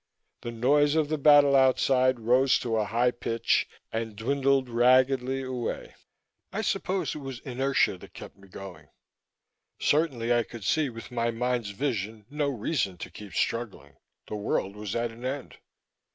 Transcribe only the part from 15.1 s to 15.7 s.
an end.